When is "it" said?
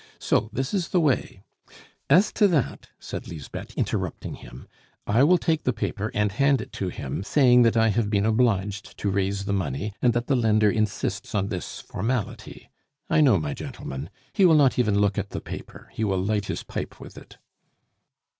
6.59-6.71, 17.15-17.37